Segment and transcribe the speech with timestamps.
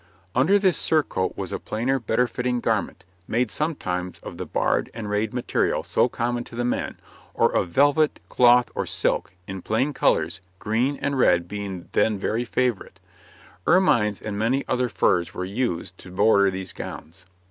[0.33, 5.07] Under this surcoat was a plainer, better fitting garment, made sometimes of the barred and
[5.11, 6.97] rayed material so common to the men,
[7.35, 12.45] or of velvet, cloth, or silk, in plain colours, green and red being then very
[12.45, 12.99] favourite;
[13.67, 17.27] ermines and many other furs were used to border these gowns.